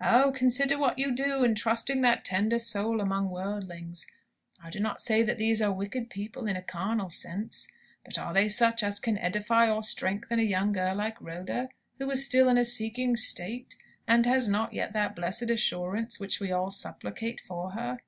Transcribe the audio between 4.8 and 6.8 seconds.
say that these are wicked people in a